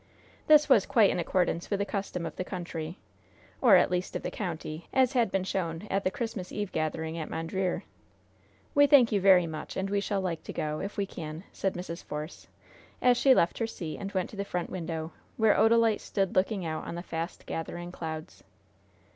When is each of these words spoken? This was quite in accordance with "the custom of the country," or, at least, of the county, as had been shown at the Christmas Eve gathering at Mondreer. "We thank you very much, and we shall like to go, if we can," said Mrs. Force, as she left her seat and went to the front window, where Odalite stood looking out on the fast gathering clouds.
This 0.47 0.67
was 0.67 0.87
quite 0.87 1.11
in 1.11 1.19
accordance 1.19 1.69
with 1.69 1.77
"the 1.77 1.85
custom 1.85 2.25
of 2.25 2.35
the 2.35 2.43
country," 2.43 2.97
or, 3.61 3.75
at 3.75 3.91
least, 3.91 4.15
of 4.15 4.23
the 4.23 4.31
county, 4.31 4.87
as 4.91 5.13
had 5.13 5.29
been 5.31 5.43
shown 5.43 5.85
at 5.91 6.03
the 6.03 6.09
Christmas 6.09 6.51
Eve 6.51 6.71
gathering 6.71 7.19
at 7.19 7.29
Mondreer. 7.29 7.83
"We 8.73 8.87
thank 8.87 9.11
you 9.11 9.21
very 9.21 9.45
much, 9.45 9.77
and 9.77 9.91
we 9.91 9.99
shall 9.99 10.19
like 10.19 10.41
to 10.45 10.53
go, 10.53 10.79
if 10.79 10.97
we 10.97 11.05
can," 11.05 11.43
said 11.53 11.75
Mrs. 11.75 12.03
Force, 12.03 12.47
as 12.99 13.15
she 13.15 13.35
left 13.35 13.59
her 13.59 13.67
seat 13.67 13.99
and 13.99 14.11
went 14.11 14.31
to 14.31 14.35
the 14.35 14.43
front 14.43 14.71
window, 14.71 15.11
where 15.37 15.53
Odalite 15.53 16.01
stood 16.01 16.33
looking 16.35 16.65
out 16.65 16.85
on 16.85 16.95
the 16.95 17.03
fast 17.03 17.45
gathering 17.45 17.91
clouds. 17.91 18.43